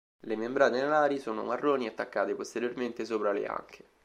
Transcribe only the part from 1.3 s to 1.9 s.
marroni e